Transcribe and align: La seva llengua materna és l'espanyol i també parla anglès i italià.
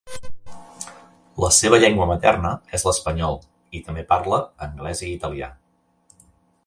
La 1.43 1.49
seva 1.57 1.79
llengua 1.83 2.07
materna 2.11 2.53
és 2.77 2.87
l'espanyol 2.87 3.37
i 3.81 3.83
també 3.91 4.07
parla 4.15 4.41
anglès 4.69 5.05
i 5.09 5.11
italià. 5.21 5.51